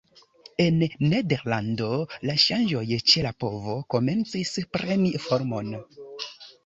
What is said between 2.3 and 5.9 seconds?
ŝanĝoj ĉe la povo komencis preni formon.